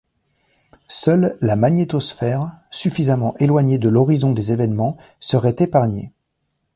[0.87, 6.11] Seule la magnétosphère, suffisamment éloignée de l'horizon des événements, serait épargnée.